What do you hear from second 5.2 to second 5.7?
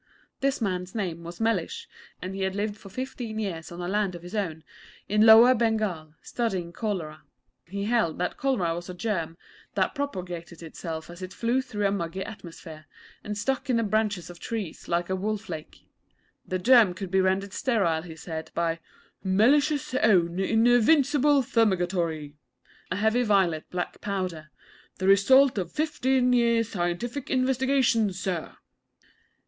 Lower